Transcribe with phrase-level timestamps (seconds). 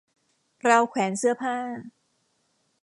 [0.69, 1.55] ราวแขวนเสื้อผ้า